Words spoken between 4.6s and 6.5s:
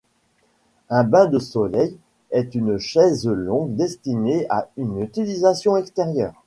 une utilisation extérieure.